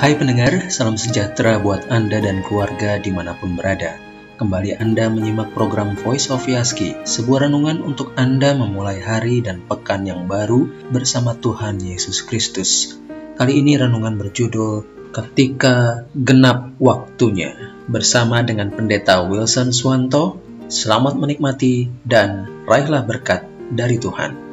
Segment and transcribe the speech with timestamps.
[0.00, 4.00] Hai pendengar, salam sejahtera buat Anda dan keluarga di mana pun berada.
[4.40, 10.08] Kembali Anda menyimak program Voice of Yaski, sebuah renungan untuk Anda memulai hari dan pekan
[10.08, 12.96] yang baru bersama Tuhan Yesus Kristus.
[13.36, 17.52] Kali ini renungan berjudul Ketika Genap Waktunya
[17.84, 20.40] bersama dengan Pendeta Wilson Swanto.
[20.72, 24.49] Selamat menikmati dan raihlah berkat dari Tuhan.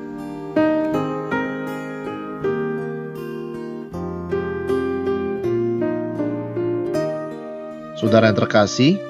[7.98, 9.02] Saudara yang terkasih,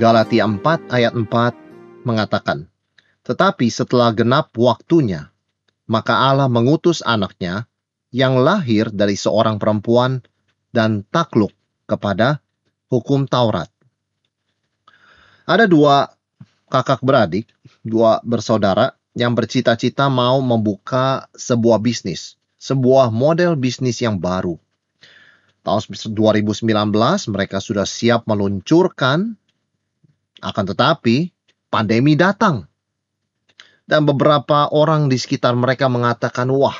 [0.00, 2.64] Galatia 4 ayat 4 mengatakan,
[3.20, 5.28] Tetapi setelah genap waktunya,
[5.84, 7.68] maka Allah mengutus anaknya
[8.08, 10.24] yang lahir dari seorang perempuan
[10.72, 11.52] dan takluk
[11.84, 12.40] kepada
[12.88, 13.68] hukum Taurat.
[15.44, 16.08] Ada dua
[16.72, 17.52] kakak beradik,
[17.84, 24.63] dua bersaudara yang bercita-cita mau membuka sebuah bisnis, sebuah model bisnis yang baru
[25.64, 26.68] tahun 2019
[27.32, 29.34] mereka sudah siap meluncurkan,
[30.44, 31.32] akan tetapi
[31.72, 32.68] pandemi datang.
[33.84, 36.76] Dan beberapa orang di sekitar mereka mengatakan, wah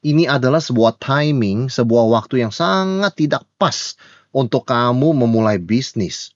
[0.00, 3.96] ini adalah sebuah timing, sebuah waktu yang sangat tidak pas
[4.32, 6.32] untuk kamu memulai bisnis.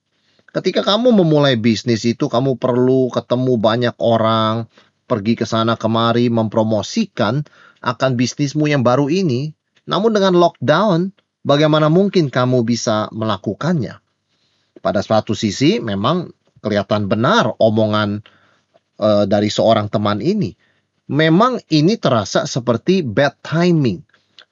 [0.53, 4.69] Ketika kamu memulai bisnis itu, kamu perlu ketemu banyak orang,
[5.09, 7.41] pergi ke sana kemari, mempromosikan
[7.81, 9.57] akan bisnismu yang baru ini.
[9.89, 11.09] Namun dengan lockdown,
[11.47, 13.99] bagaimana mungkin kamu bisa melakukannya?
[14.83, 16.31] Pada suatu sisi memang
[16.63, 18.23] kelihatan benar omongan
[18.99, 20.55] uh, dari seorang teman ini.
[21.13, 24.01] Memang ini terasa seperti bad timing,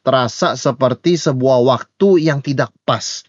[0.03, 3.25] terasa seperti sebuah waktu yang tidak pas.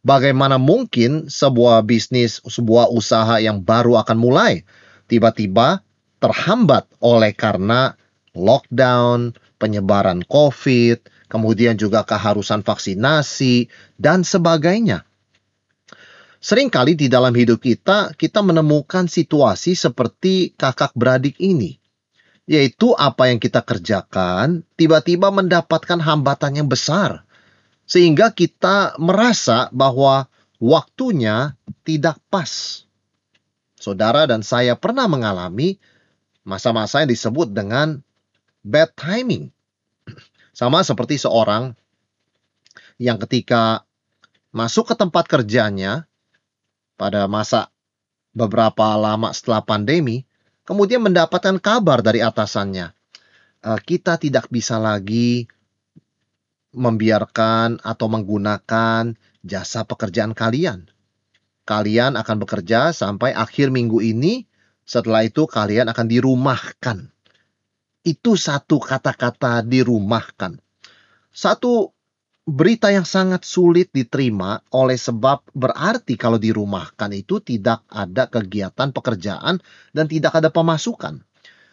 [0.00, 4.64] Bagaimana mungkin sebuah bisnis, sebuah usaha yang baru akan mulai
[5.10, 5.84] tiba-tiba
[6.22, 7.96] terhambat oleh karena
[8.32, 15.06] lockdown, penyebaran COVID, kemudian juga keharusan vaksinasi, dan sebagainya.
[16.40, 21.78] Seringkali di dalam hidup kita, kita menemukan situasi seperti kakak beradik ini.
[22.50, 27.22] Yaitu apa yang kita kerjakan, tiba-tiba mendapatkan hambatan yang besar.
[27.86, 30.26] Sehingga kita merasa bahwa
[30.58, 31.54] waktunya
[31.86, 32.82] tidak pas.
[33.78, 35.78] Saudara dan saya pernah mengalami
[36.42, 38.00] masa-masa yang disebut dengan
[38.64, 39.52] bad timing.
[40.60, 41.72] Sama seperti seorang
[43.00, 43.88] yang ketika
[44.52, 46.04] masuk ke tempat kerjanya
[47.00, 47.72] pada masa
[48.36, 50.28] beberapa lama setelah pandemi,
[50.68, 52.92] kemudian mendapatkan kabar dari atasannya,
[53.64, 55.48] e, kita tidak bisa lagi
[56.76, 60.92] membiarkan atau menggunakan jasa pekerjaan kalian.
[61.64, 64.44] Kalian akan bekerja sampai akhir minggu ini,
[64.84, 67.08] setelah itu kalian akan dirumahkan
[68.04, 70.56] itu satu kata-kata dirumahkan.
[71.30, 71.92] Satu
[72.48, 79.60] berita yang sangat sulit diterima oleh sebab berarti kalau dirumahkan itu tidak ada kegiatan pekerjaan
[79.92, 81.22] dan tidak ada pemasukan.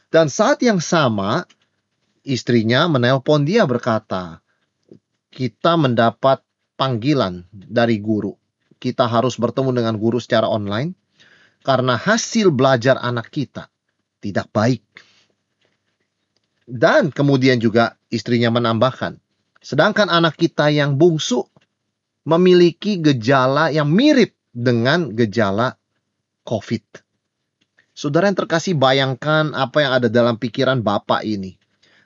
[0.08, 1.44] Dan saat yang sama
[2.24, 4.40] istrinya menelpon dia berkata,
[5.32, 6.44] kita mendapat
[6.76, 8.36] panggilan dari guru.
[8.78, 10.94] Kita harus bertemu dengan guru secara online
[11.66, 13.68] karena hasil belajar anak kita
[14.22, 14.84] tidak baik.
[16.68, 19.16] Dan kemudian juga istrinya menambahkan,
[19.64, 21.48] sedangkan anak kita yang bungsu
[22.28, 25.80] memiliki gejala yang mirip dengan gejala
[26.44, 26.84] COVID.
[27.96, 31.56] Saudara yang terkasih bayangkan apa yang ada dalam pikiran bapak ini.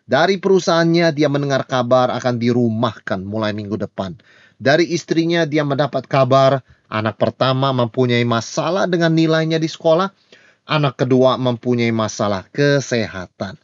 [0.05, 4.13] Dari perusahaannya dia mendengar kabar akan dirumahkan mulai minggu depan.
[4.61, 10.13] Dari istrinya dia mendapat kabar anak pertama mempunyai masalah dengan nilainya di sekolah.
[10.69, 13.57] Anak kedua mempunyai masalah kesehatan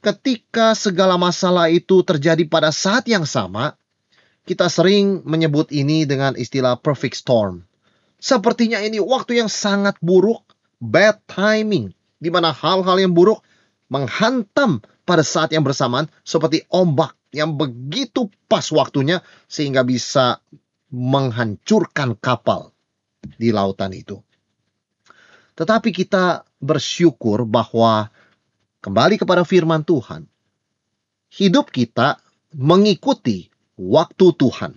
[0.00, 3.74] ketika segala masalah itu terjadi pada saat yang sama,
[4.48, 7.68] kita sering menyebut ini dengan istilah perfect storm.
[8.18, 10.42] Sepertinya ini waktu yang sangat buruk,
[10.80, 13.44] bad timing, di mana hal-hal yang buruk
[13.92, 20.40] menghantam pada saat yang bersamaan seperti ombak yang begitu pas waktunya sehingga bisa
[20.88, 22.72] menghancurkan kapal
[23.36, 24.20] di lautan itu.
[25.58, 28.08] Tetapi kita bersyukur bahwa
[28.80, 30.26] kembali kepada firman Tuhan,
[31.34, 32.18] hidup kita
[32.54, 34.72] mengikuti waktu Tuhan.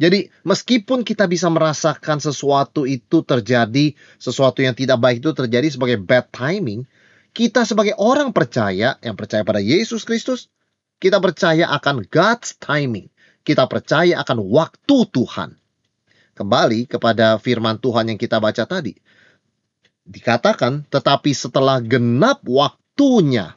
[0.00, 6.00] Jadi, meskipun kita bisa merasakan sesuatu itu terjadi, sesuatu yang tidak baik itu terjadi sebagai
[6.00, 6.88] bad timing,
[7.36, 10.48] kita sebagai orang percaya yang percaya pada Yesus Kristus,
[10.96, 13.12] kita percaya akan God's timing.
[13.44, 15.56] Kita percaya akan waktu Tuhan.
[16.32, 18.96] Kembali kepada firman Tuhan yang kita baca tadi.
[20.08, 23.56] Dikatakan, tetapi setelah genap waktu waktunya.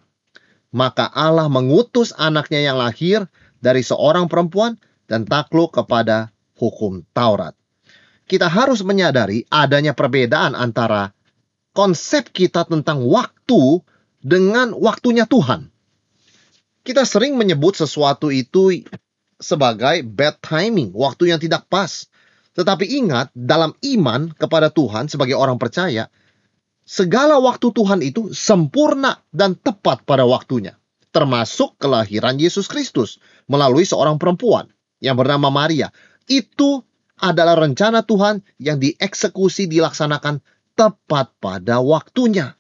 [0.71, 3.27] Maka Allah mengutus anaknya yang lahir
[3.59, 7.51] dari seorang perempuan dan takluk kepada hukum Taurat.
[8.23, 11.11] Kita harus menyadari adanya perbedaan antara
[11.75, 13.83] konsep kita tentang waktu
[14.23, 15.67] dengan waktunya Tuhan.
[16.87, 18.87] Kita sering menyebut sesuatu itu
[19.43, 22.07] sebagai bad timing, waktu yang tidak pas.
[22.55, 26.07] Tetapi ingat, dalam iman kepada Tuhan sebagai orang percaya,
[26.83, 30.75] segala waktu Tuhan itu sempurna dan tepat pada waktunya
[31.13, 35.93] termasuk kelahiran Yesus Kristus melalui seorang perempuan yang bernama Maria.
[36.25, 36.81] Itu
[37.21, 40.41] adalah rencana Tuhan yang dieksekusi dilaksanakan
[40.73, 42.57] tepat pada waktunya.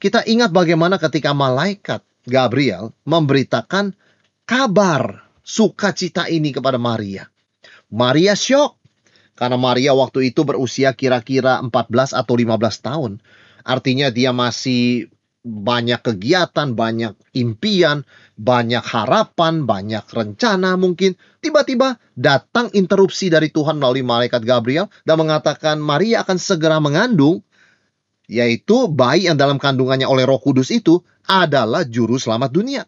[0.00, 3.92] Kita ingat bagaimana ketika malaikat Gabriel memberitakan
[4.46, 7.28] kabar sukacita ini kepada Maria.
[7.90, 8.79] Maria syok
[9.40, 13.12] karena Maria waktu itu berusia kira-kira 14 atau 15 tahun.
[13.64, 15.08] Artinya dia masih
[15.40, 18.04] banyak kegiatan, banyak impian,
[18.36, 21.16] banyak harapan, banyak rencana mungkin.
[21.40, 27.40] Tiba-tiba datang interupsi dari Tuhan melalui malaikat Gabriel dan mengatakan Maria akan segera mengandung,
[28.28, 32.84] yaitu bayi yang dalam kandungannya oleh roh kudus itu adalah juru selamat dunia.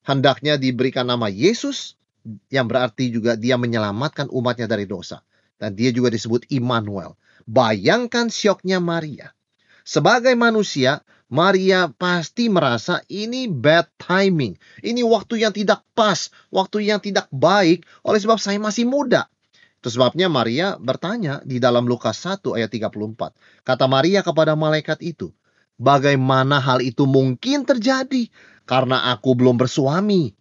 [0.00, 2.00] Hendaknya diberikan nama Yesus,
[2.48, 5.20] yang berarti juga dia menyelamatkan umatnya dari dosa.
[5.60, 7.20] Dan dia juga disebut Immanuel.
[7.44, 9.36] Bayangkan syoknya Maria.
[9.84, 14.58] Sebagai manusia, Maria pasti merasa ini bad timing.
[14.82, 19.30] Ini waktu yang tidak pas, waktu yang tidak baik oleh sebab saya masih muda.
[19.78, 23.32] Itu sebabnya Maria bertanya di dalam Lukas 1 ayat 34.
[23.62, 25.32] Kata Maria kepada malaikat itu,
[25.78, 28.28] bagaimana hal itu mungkin terjadi
[28.66, 30.34] karena aku belum bersuami.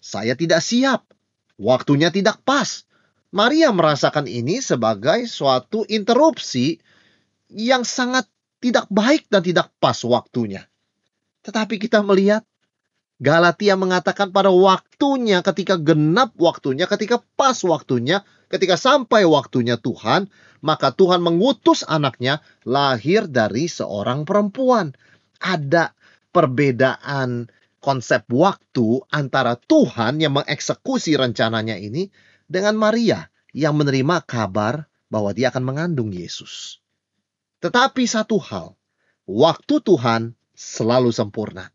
[0.00, 1.04] Saya tidak siap.
[1.60, 2.87] Waktunya tidak pas.
[3.28, 6.80] Maria merasakan ini sebagai suatu interupsi
[7.52, 8.24] yang sangat
[8.58, 10.64] tidak baik dan tidak pas waktunya.
[11.44, 12.42] Tetapi kita melihat
[13.18, 20.30] Galatia mengatakan pada waktunya, ketika genap waktunya, ketika pas waktunya, ketika sampai waktunya Tuhan,
[20.62, 24.94] maka Tuhan mengutus anaknya lahir dari seorang perempuan.
[25.42, 25.98] Ada
[26.30, 27.50] perbedaan
[27.82, 32.10] konsep waktu antara Tuhan yang mengeksekusi rencananya ini
[32.48, 36.80] dengan Maria yang menerima kabar bahwa dia akan mengandung Yesus.
[37.60, 38.74] Tetapi satu hal,
[39.28, 41.70] waktu Tuhan selalu sempurna.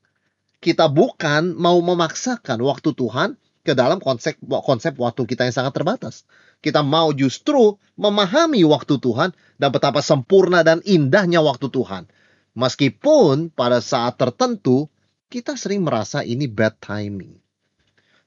[0.64, 6.24] Kita bukan mau memaksakan waktu Tuhan ke dalam konsep konsep waktu kita yang sangat terbatas.
[6.64, 12.08] Kita mau justru memahami waktu Tuhan dan betapa sempurna dan indahnya waktu Tuhan.
[12.56, 14.88] Meskipun pada saat tertentu
[15.28, 17.43] kita sering merasa ini bad timing.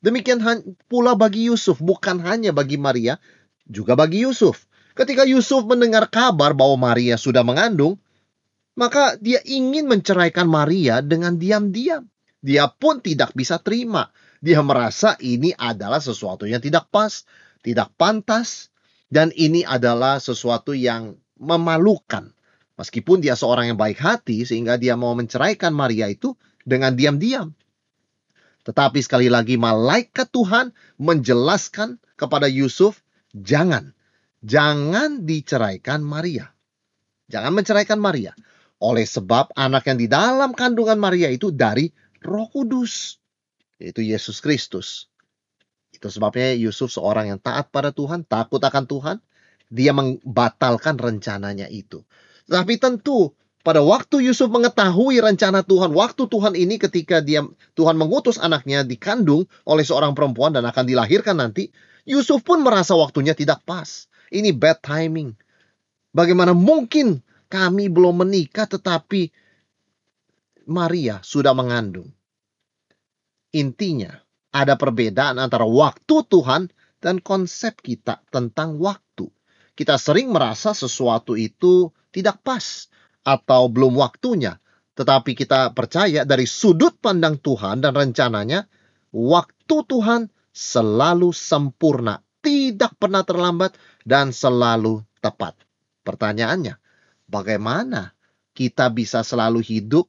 [0.04, 0.40] Demikian
[0.86, 3.16] pula bagi Yusuf, bukan hanya bagi Maria,
[3.66, 4.68] juga bagi Yusuf.
[4.96, 8.00] Ketika Yusuf mendengar kabar bahwa Maria sudah mengandung,
[8.76, 12.08] maka dia ingin menceraikan Maria dengan diam-diam.
[12.44, 14.12] Dia pun tidak bisa terima.
[14.38, 17.24] Dia merasa ini adalah sesuatu yang tidak pas,
[17.64, 18.68] tidak pantas,
[19.08, 22.30] dan ini adalah sesuatu yang memalukan.
[22.76, 27.56] Meskipun dia seorang yang baik hati, sehingga dia mau menceraikan Maria itu dengan diam-diam.
[28.66, 32.98] Tetapi sekali lagi, malaikat Tuhan menjelaskan kepada Yusuf,
[33.30, 33.94] "Jangan,
[34.42, 36.50] jangan diceraikan Maria.
[37.30, 38.34] Jangan menceraikan Maria.
[38.82, 41.88] Oleh sebab anak yang di dalam kandungan Maria itu dari
[42.26, 43.22] Roh Kudus,
[43.78, 45.06] yaitu Yesus Kristus.
[45.94, 49.16] Itu sebabnya Yusuf seorang yang taat pada Tuhan, takut akan Tuhan,
[49.70, 52.04] dia membatalkan rencananya itu.
[52.46, 53.32] Tapi tentu
[53.66, 57.42] pada waktu Yusuf mengetahui rencana Tuhan, waktu Tuhan ini ketika dia
[57.74, 61.74] Tuhan mengutus anaknya dikandung oleh seorang perempuan dan akan dilahirkan nanti,
[62.06, 64.06] Yusuf pun merasa waktunya tidak pas.
[64.30, 65.34] Ini bad timing.
[66.14, 69.34] Bagaimana mungkin kami belum menikah tetapi
[70.70, 72.14] Maria sudah mengandung.
[73.50, 74.14] Intinya,
[74.54, 76.70] ada perbedaan antara waktu Tuhan
[77.02, 79.26] dan konsep kita tentang waktu.
[79.74, 82.86] Kita sering merasa sesuatu itu tidak pas
[83.26, 84.62] atau belum waktunya.
[84.94, 88.70] Tetapi kita percaya dari sudut pandang Tuhan dan rencananya,
[89.10, 93.74] waktu Tuhan selalu sempurna tidak pernah terlambat
[94.06, 95.58] dan selalu tepat.
[96.06, 96.78] Pertanyaannya,
[97.26, 98.14] bagaimana
[98.54, 100.06] kita bisa selalu hidup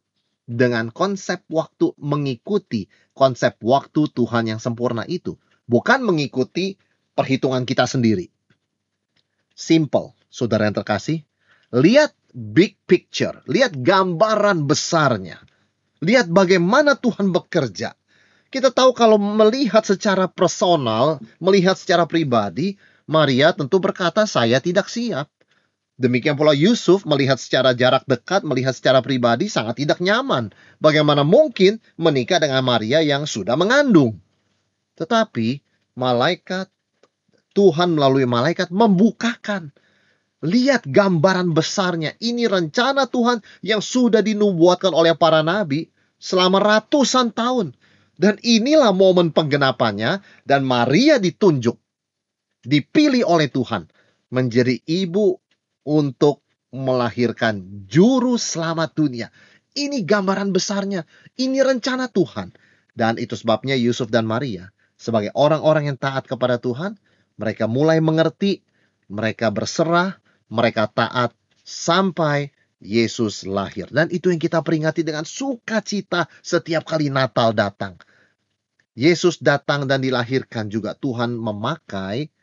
[0.48, 5.36] dengan konsep waktu mengikuti konsep waktu Tuhan yang sempurna itu,
[5.68, 6.80] bukan mengikuti
[7.18, 8.32] perhitungan kita sendiri.
[9.58, 11.26] Simple, saudara yang terkasih.
[11.74, 15.42] Lihat big picture, lihat gambaran besarnya.
[16.06, 17.98] Lihat bagaimana Tuhan bekerja
[18.48, 25.28] kita tahu kalau melihat secara personal, melihat secara pribadi, Maria tentu berkata, "Saya tidak siap."
[25.98, 30.54] Demikian pula Yusuf melihat secara jarak dekat, melihat secara pribadi sangat tidak nyaman.
[30.78, 34.22] Bagaimana mungkin menikah dengan Maria yang sudah mengandung?
[34.96, 35.66] Tetapi
[35.98, 36.70] malaikat
[37.58, 39.74] Tuhan melalui malaikat membukakan.
[40.46, 42.14] Lihat gambaran besarnya.
[42.22, 45.90] Ini rencana Tuhan yang sudah dinubuatkan oleh para nabi
[46.22, 47.74] selama ratusan tahun.
[48.18, 51.78] Dan inilah momen penggenapannya dan Maria ditunjuk.
[52.66, 53.86] Dipilih oleh Tuhan
[54.34, 55.38] menjadi ibu
[55.86, 56.42] untuk
[56.74, 59.28] melahirkan juru selamat dunia.
[59.78, 61.06] Ini gambaran besarnya.
[61.38, 62.54] Ini rencana Tuhan.
[62.98, 66.98] Dan itu sebabnya Yusuf dan Maria sebagai orang-orang yang taat kepada Tuhan,
[67.38, 68.66] mereka mulai mengerti,
[69.08, 73.90] mereka berserah, mereka taat sampai Yesus lahir.
[73.90, 77.98] Dan itu yang kita peringati dengan sukacita setiap kali Natal datang.
[78.98, 82.34] Yesus datang dan dilahirkan juga Tuhan memakai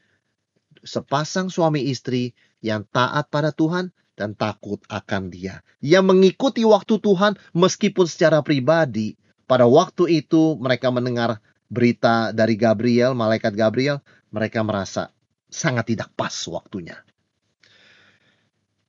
[0.86, 5.66] sepasang suami istri yang taat pada Tuhan dan takut akan dia.
[5.82, 9.18] Yang mengikuti waktu Tuhan meskipun secara pribadi
[9.50, 13.98] pada waktu itu mereka mendengar berita dari Gabriel, malaikat Gabriel,
[14.30, 15.10] mereka merasa
[15.50, 16.94] sangat tidak pas waktunya.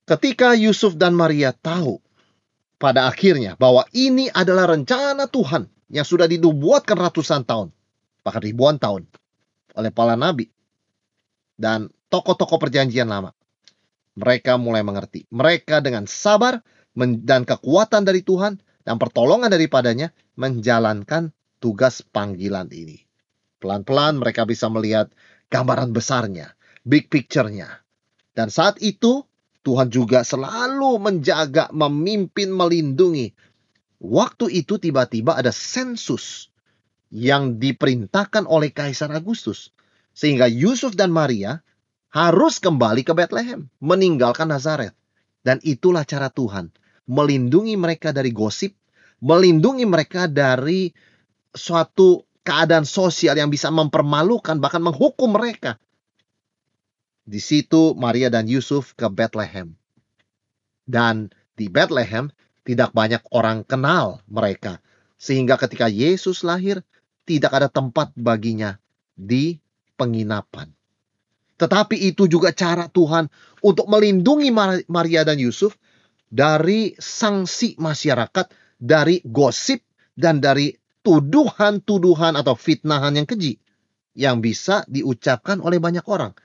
[0.05, 1.97] Ketika Yusuf dan Maria tahu
[2.77, 7.73] pada akhirnya bahwa ini adalah rencana Tuhan yang sudah dibuatkan ratusan tahun,
[8.21, 9.09] bahkan ribuan tahun
[9.73, 10.53] oleh para nabi
[11.57, 13.33] dan tokoh-tokoh perjanjian lama.
[14.15, 15.27] Mereka mulai mengerti.
[15.33, 16.61] Mereka dengan sabar
[17.25, 23.03] dan kekuatan dari Tuhan dan pertolongan daripadanya menjalankan tugas panggilan ini.
[23.59, 25.09] Pelan-pelan mereka bisa melihat
[25.49, 26.53] gambaran besarnya,
[26.85, 27.81] big picture-nya.
[28.37, 29.25] Dan saat itu
[29.65, 33.33] Tuhan juga selalu menjaga, memimpin, melindungi.
[33.97, 36.53] Waktu itu tiba-tiba ada sensus
[37.09, 39.73] yang diperintahkan oleh Kaisar Agustus.
[40.13, 41.65] Sehingga Yusuf dan Maria
[42.13, 44.93] harus kembali ke Bethlehem, meninggalkan Nazaret.
[45.41, 46.69] Dan itulah cara Tuhan
[47.09, 48.73] melindungi mereka dari gosip,
[49.21, 50.93] melindungi mereka dari
[51.53, 55.81] suatu keadaan sosial yang bisa mempermalukan bahkan menghukum mereka.
[57.25, 59.73] Di situ Maria dan Yusuf ke Bethlehem.
[60.85, 62.29] Dan di Bethlehem
[62.61, 64.77] tidak banyak orang kenal mereka.
[65.17, 66.85] Sehingga ketika Yesus lahir,
[67.25, 68.77] tidak ada tempat baginya
[69.17, 69.57] di
[69.97, 70.69] penginapan.
[71.57, 73.25] Tetapi itu juga cara Tuhan
[73.65, 74.53] untuk melindungi
[74.85, 75.73] Maria dan Yusuf
[76.29, 78.45] dari sanksi masyarakat,
[78.77, 79.81] dari gosip,
[80.13, 83.57] dan dari tuduhan-tuduhan atau fitnahan yang keji
[84.15, 86.35] yang bisa diucapkan oleh banyak orang.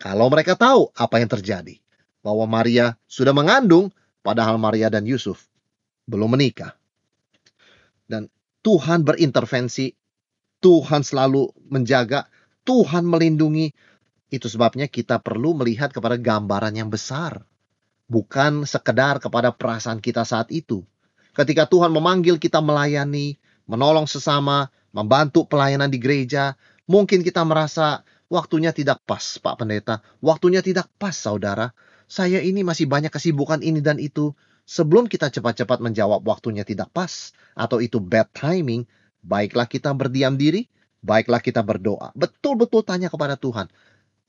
[0.00, 1.76] Kalau mereka tahu apa yang terjadi,
[2.24, 3.92] bahwa Maria sudah mengandung,
[4.24, 5.44] padahal Maria dan Yusuf
[6.08, 6.72] belum menikah.
[8.08, 8.32] Dan
[8.64, 9.92] Tuhan berintervensi,
[10.64, 12.26] Tuhan selalu menjaga,
[12.64, 13.72] Tuhan melindungi,
[14.32, 17.44] itu sebabnya kita perlu melihat kepada gambaran yang besar.
[18.10, 20.82] Bukan sekedar kepada perasaan kita saat itu.
[21.30, 23.38] Ketika Tuhan memanggil kita melayani,
[23.70, 26.58] menolong sesama, membantu pelayanan di gereja,
[26.90, 30.00] mungkin kita merasa waktunya tidak pas, Pak Pendeta.
[30.22, 31.74] Waktunya tidak pas, saudara.
[32.06, 34.32] Saya ini masih banyak kesibukan ini dan itu.
[34.70, 38.86] Sebelum kita cepat-cepat menjawab waktunya tidak pas, atau itu bad timing,
[39.18, 40.70] baiklah kita berdiam diri,
[41.02, 42.14] baiklah kita berdoa.
[42.14, 43.66] Betul-betul tanya kepada Tuhan,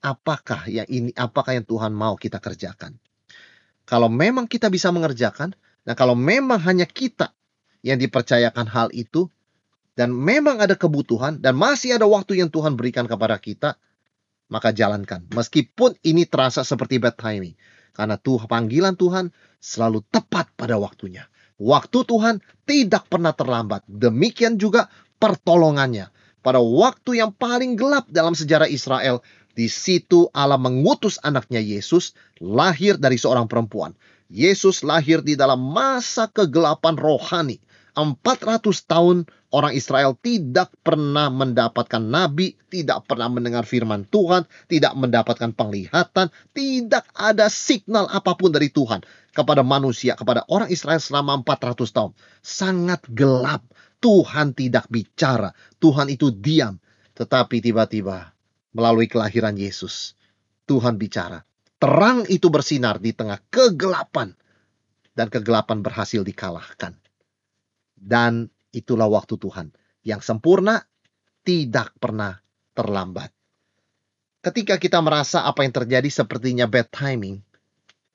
[0.01, 2.98] apakah yang ini apakah yang Tuhan mau kita kerjakan.
[3.86, 5.53] Kalau memang kita bisa mengerjakan,
[5.86, 7.34] dan kalau memang hanya kita
[7.86, 9.29] yang dipercayakan hal itu,
[9.93, 13.77] dan memang ada kebutuhan, dan masih ada waktu yang Tuhan berikan kepada kita,
[14.51, 15.24] maka jalankan.
[15.31, 17.55] Meskipun ini terasa seperti bad timing.
[17.96, 19.31] Karena Tuhan, panggilan Tuhan
[19.63, 21.31] selalu tepat pada waktunya.
[21.55, 23.88] Waktu Tuhan tidak pernah terlambat.
[23.88, 24.91] Demikian juga
[25.24, 26.12] pertolongannya.
[26.41, 29.22] Pada waktu yang paling gelap dalam sejarah Israel,
[29.53, 33.93] di situ Allah mengutus anaknya Yesus lahir dari seorang perempuan.
[34.31, 37.62] Yesus lahir di dalam masa kegelapan rohani.
[37.93, 45.51] 400 tahun orang Israel tidak pernah mendapatkan nabi, tidak pernah mendengar firman Tuhan, tidak mendapatkan
[45.51, 51.96] penglihatan, tidak ada signal apa pun dari Tuhan kepada manusia, kepada orang Israel selama 400
[51.96, 52.12] tahun.
[52.43, 53.63] Sangat gelap.
[54.01, 56.81] Tuhan tidak bicara, Tuhan itu diam.
[57.13, 58.34] Tetapi tiba-tiba
[58.74, 60.17] melalui kelahiran Yesus.
[60.65, 61.46] Tuhan bicara.
[61.77, 64.34] Terang itu bersinar di tengah kegelapan.
[65.13, 66.98] Dan kegelapan berhasil dikalahkan.
[67.93, 69.72] Dan itulah waktu Tuhan.
[70.01, 70.82] Yang sempurna
[71.46, 72.42] tidak pernah
[72.74, 73.30] terlambat.
[74.42, 77.46] Ketika kita merasa apa yang terjadi sepertinya bad timing,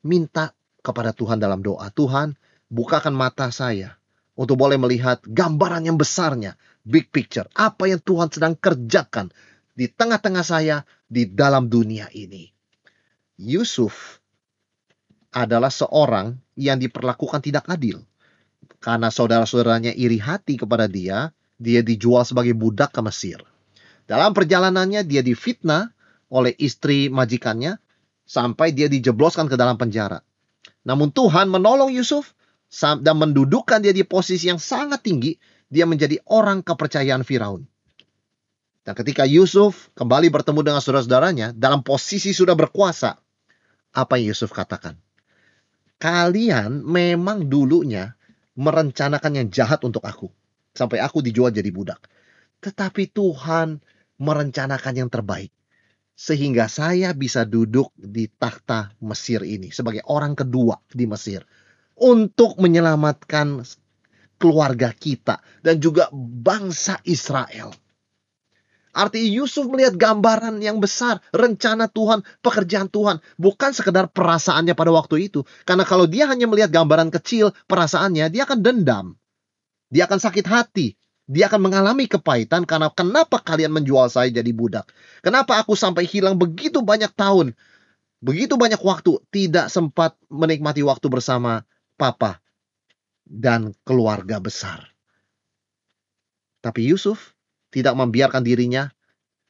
[0.03, 0.51] minta
[0.87, 1.91] kepada Tuhan dalam doa.
[1.91, 2.39] Tuhan,
[2.71, 3.99] bukakan mata saya
[4.39, 6.55] untuk boleh melihat gambaran yang besarnya,
[6.87, 9.35] big picture, apa yang Tuhan sedang kerjakan
[9.75, 12.47] di tengah-tengah saya di dalam dunia ini.
[13.37, 14.23] Yusuf
[15.35, 18.01] adalah seorang yang diperlakukan tidak adil.
[18.79, 23.41] Karena saudara-saudaranya iri hati kepada dia, dia dijual sebagai budak ke Mesir.
[24.07, 25.91] Dalam perjalanannya dia difitnah
[26.31, 27.81] oleh istri majikannya
[28.27, 30.23] sampai dia dijebloskan ke dalam penjara.
[30.87, 32.35] Namun Tuhan menolong Yusuf
[32.71, 35.35] dan mendudukkan dia di posisi yang sangat tinggi,
[35.67, 37.67] dia menjadi orang kepercayaan Firaun.
[38.87, 43.19] Dan ketika Yusuf kembali bertemu dengan saudara-saudaranya dalam posisi sudah berkuasa,
[43.91, 44.95] apa yang Yusuf katakan?
[45.99, 48.15] Kalian memang dulunya
[48.57, 50.33] merencanakan yang jahat untuk aku.
[50.77, 52.09] Sampai aku dijual jadi budak.
[52.61, 53.81] Tetapi Tuhan
[54.21, 55.53] merencanakan yang terbaik.
[56.17, 61.45] Sehingga saya bisa duduk di takhta Mesir ini sebagai orang kedua di Mesir.
[61.97, 63.65] Untuk menyelamatkan
[64.37, 67.73] keluarga kita dan juga bangsa Israel.
[68.97, 75.29] Arti Yusuf melihat gambaran yang besar, rencana Tuhan, pekerjaan Tuhan, bukan sekedar perasaannya pada waktu
[75.29, 75.45] itu.
[75.69, 79.07] Karena kalau dia hanya melihat gambaran kecil, perasaannya, dia akan dendam.
[79.93, 80.97] Dia akan sakit hati.
[81.29, 84.89] Dia akan mengalami kepahitan karena kenapa kalian menjual saya jadi budak?
[85.21, 87.53] Kenapa aku sampai hilang begitu banyak tahun?
[88.25, 91.69] Begitu banyak waktu tidak sempat menikmati waktu bersama
[92.01, 92.41] papa
[93.29, 94.89] dan keluarga besar.
[96.65, 97.36] Tapi Yusuf
[97.77, 98.89] tidak membiarkan dirinya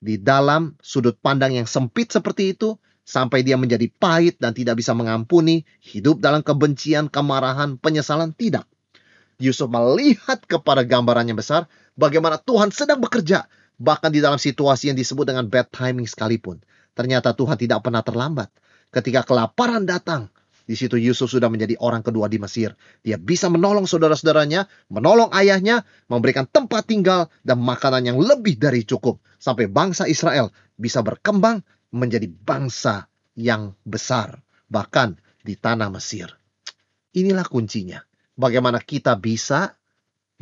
[0.02, 2.74] di dalam sudut pandang yang sempit seperti itu
[3.06, 8.66] sampai dia menjadi pahit dan tidak bisa mengampuni, hidup dalam kebencian, kemarahan, penyesalan tidak.
[9.38, 13.46] Yusuf melihat kepada gambarannya besar bagaimana Tuhan sedang bekerja
[13.78, 16.58] bahkan di dalam situasi yang disebut dengan bad timing sekalipun.
[16.96, 18.48] Ternyata Tuhan tidak pernah terlambat.
[18.90, 20.32] Ketika kelaparan datang,
[20.66, 22.74] di situ Yusuf sudah menjadi orang kedua di Mesir.
[23.06, 29.22] Dia bisa menolong saudara-saudaranya, menolong ayahnya, memberikan tempat tinggal dan makanan yang lebih dari cukup.
[29.38, 31.62] Sampai bangsa Israel bisa berkembang
[31.94, 33.06] menjadi bangsa
[33.38, 34.42] yang besar.
[34.66, 36.34] Bahkan di tanah Mesir.
[37.14, 38.02] Inilah kuncinya.
[38.34, 39.78] Bagaimana kita bisa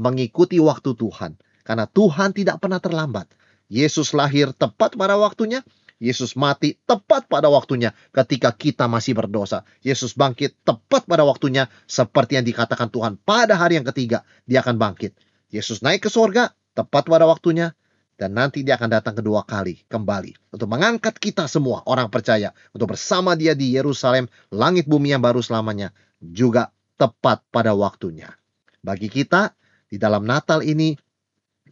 [0.01, 1.37] mengikuti waktu Tuhan.
[1.69, 3.29] Karena Tuhan tidak pernah terlambat.
[3.69, 5.61] Yesus lahir tepat pada waktunya
[6.05, 9.65] Yesus mati tepat pada waktunya ketika kita masih berdosa.
[9.81, 14.77] Yesus bangkit tepat pada waktunya seperti yang dikatakan Tuhan pada hari yang ketiga dia akan
[14.77, 15.17] bangkit.
[15.49, 17.73] Yesus naik ke surga tepat pada waktunya
[18.21, 22.93] dan nanti dia akan datang kedua kali kembali untuk mengangkat kita semua orang percaya untuk
[22.93, 25.91] bersama dia di Yerusalem, langit bumi yang baru selamanya
[26.21, 26.69] juga
[27.01, 28.31] tepat pada waktunya.
[28.85, 29.57] Bagi kita
[29.89, 30.95] di dalam Natal ini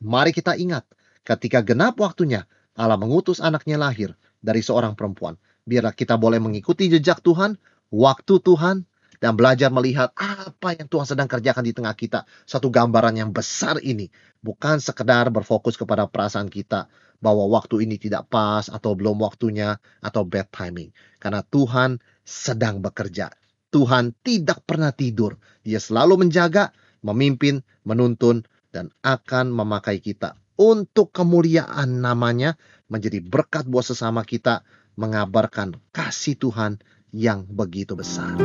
[0.00, 0.88] mari kita ingat
[1.22, 5.36] ketika genap waktunya Allah mengutus anaknya lahir dari seorang perempuan.
[5.68, 7.60] Biarlah kita boleh mengikuti jejak Tuhan,
[7.92, 8.88] waktu Tuhan,
[9.22, 12.26] dan belajar melihat apa yang Tuhan sedang kerjakan di tengah kita.
[12.42, 14.10] Satu gambaran yang besar ini.
[14.42, 16.90] Bukan sekedar berfokus kepada perasaan kita
[17.22, 20.90] bahwa waktu ini tidak pas atau belum waktunya atau bad timing.
[21.22, 23.30] Karena Tuhan sedang bekerja.
[23.70, 25.38] Tuhan tidak pernah tidur.
[25.62, 26.74] Dia selalu menjaga,
[27.06, 28.42] memimpin, menuntun,
[28.74, 32.60] dan akan memakai kita untuk kemuliaan namanya
[32.92, 34.64] menjadi berkat buat sesama kita
[35.00, 36.80] mengabarkan kasih Tuhan
[37.12, 38.36] yang begitu besar.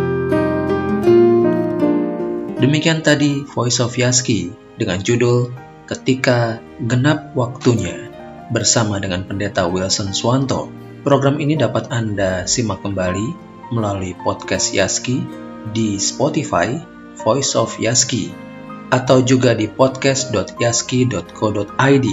[2.57, 4.49] Demikian tadi Voice of Yaski
[4.81, 5.53] dengan judul
[5.85, 8.09] Ketika Genap Waktunya
[8.49, 10.71] bersama dengan Pendeta Wilson Swanto.
[11.05, 13.27] Program ini dapat Anda simak kembali
[13.71, 15.23] melalui podcast Yaski
[15.71, 16.79] di Spotify
[17.19, 18.46] Voice of Yaski
[18.91, 22.07] atau juga di podcast.yaski.co.id.